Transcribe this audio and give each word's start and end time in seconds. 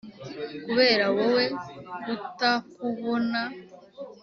kubera 0.65 1.05
wowe, 1.17 1.45
kutakubonaaa 2.03 3.51